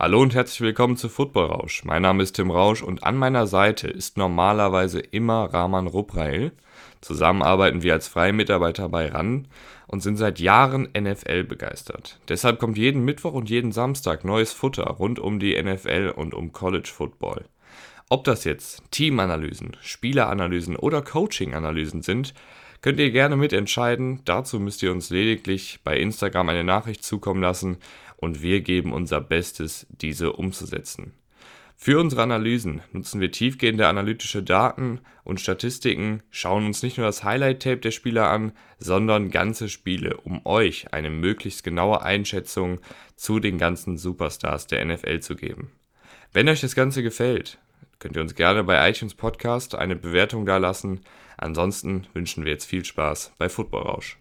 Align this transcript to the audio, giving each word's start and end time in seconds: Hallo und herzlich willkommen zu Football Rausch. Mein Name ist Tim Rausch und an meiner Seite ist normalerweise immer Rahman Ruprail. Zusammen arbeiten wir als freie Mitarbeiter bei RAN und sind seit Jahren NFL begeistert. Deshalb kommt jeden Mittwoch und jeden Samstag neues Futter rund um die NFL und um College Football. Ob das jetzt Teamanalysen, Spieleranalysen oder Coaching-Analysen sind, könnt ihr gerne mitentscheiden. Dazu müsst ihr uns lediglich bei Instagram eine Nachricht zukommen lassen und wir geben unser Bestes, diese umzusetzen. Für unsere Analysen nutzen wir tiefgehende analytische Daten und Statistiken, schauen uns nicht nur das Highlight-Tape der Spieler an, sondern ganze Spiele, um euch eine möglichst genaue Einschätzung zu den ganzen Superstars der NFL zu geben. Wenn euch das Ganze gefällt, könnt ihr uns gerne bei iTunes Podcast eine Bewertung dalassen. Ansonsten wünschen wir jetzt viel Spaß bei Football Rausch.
Hallo 0.00 0.22
und 0.22 0.32
herzlich 0.32 0.60
willkommen 0.60 0.96
zu 0.96 1.08
Football 1.08 1.46
Rausch. 1.46 1.82
Mein 1.84 2.02
Name 2.02 2.22
ist 2.22 2.36
Tim 2.36 2.52
Rausch 2.52 2.84
und 2.84 3.02
an 3.02 3.16
meiner 3.16 3.48
Seite 3.48 3.88
ist 3.88 4.16
normalerweise 4.16 5.00
immer 5.00 5.52
Rahman 5.52 5.88
Ruprail. 5.88 6.52
Zusammen 7.00 7.42
arbeiten 7.42 7.82
wir 7.82 7.94
als 7.94 8.06
freie 8.06 8.32
Mitarbeiter 8.32 8.88
bei 8.90 9.08
RAN 9.08 9.48
und 9.88 10.00
sind 10.00 10.16
seit 10.16 10.38
Jahren 10.38 10.88
NFL 10.96 11.42
begeistert. 11.42 12.20
Deshalb 12.28 12.60
kommt 12.60 12.78
jeden 12.78 13.04
Mittwoch 13.04 13.32
und 13.32 13.50
jeden 13.50 13.72
Samstag 13.72 14.24
neues 14.24 14.52
Futter 14.52 14.84
rund 14.84 15.18
um 15.18 15.40
die 15.40 15.60
NFL 15.60 16.12
und 16.14 16.32
um 16.32 16.52
College 16.52 16.90
Football. 16.94 17.46
Ob 18.10 18.24
das 18.24 18.44
jetzt 18.44 18.82
Teamanalysen, 18.90 19.76
Spieleranalysen 19.82 20.76
oder 20.76 21.02
Coaching-Analysen 21.02 22.00
sind, 22.00 22.32
könnt 22.80 22.98
ihr 23.00 23.10
gerne 23.10 23.36
mitentscheiden. 23.36 24.22
Dazu 24.24 24.58
müsst 24.58 24.82
ihr 24.82 24.92
uns 24.92 25.10
lediglich 25.10 25.80
bei 25.84 25.98
Instagram 25.98 26.48
eine 26.48 26.64
Nachricht 26.64 27.04
zukommen 27.04 27.42
lassen 27.42 27.76
und 28.16 28.40
wir 28.40 28.62
geben 28.62 28.94
unser 28.94 29.20
Bestes, 29.20 29.86
diese 29.90 30.32
umzusetzen. 30.32 31.12
Für 31.76 32.00
unsere 32.00 32.22
Analysen 32.22 32.80
nutzen 32.92 33.20
wir 33.20 33.30
tiefgehende 33.30 33.86
analytische 33.86 34.42
Daten 34.42 35.00
und 35.22 35.40
Statistiken, 35.40 36.22
schauen 36.30 36.64
uns 36.64 36.82
nicht 36.82 36.96
nur 36.96 37.06
das 37.06 37.22
Highlight-Tape 37.22 37.76
der 37.76 37.90
Spieler 37.92 38.30
an, 38.30 38.52
sondern 38.78 39.30
ganze 39.30 39.68
Spiele, 39.68 40.16
um 40.16 40.44
euch 40.44 40.92
eine 40.92 41.10
möglichst 41.10 41.62
genaue 41.62 42.02
Einschätzung 42.02 42.80
zu 43.16 43.38
den 43.38 43.58
ganzen 43.58 43.98
Superstars 43.98 44.66
der 44.66 44.84
NFL 44.84 45.20
zu 45.20 45.36
geben. 45.36 45.70
Wenn 46.32 46.48
euch 46.48 46.62
das 46.62 46.74
Ganze 46.74 47.04
gefällt, 47.04 47.58
könnt 47.98 48.16
ihr 48.16 48.22
uns 48.22 48.34
gerne 48.34 48.64
bei 48.64 48.88
iTunes 48.88 49.14
Podcast 49.14 49.74
eine 49.74 49.96
Bewertung 49.96 50.46
dalassen. 50.46 51.00
Ansonsten 51.36 52.06
wünschen 52.14 52.44
wir 52.44 52.52
jetzt 52.52 52.66
viel 52.66 52.84
Spaß 52.84 53.32
bei 53.38 53.48
Football 53.48 53.82
Rausch. 53.82 54.18